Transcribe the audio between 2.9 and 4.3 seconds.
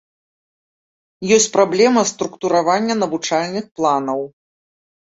навучальных планаў.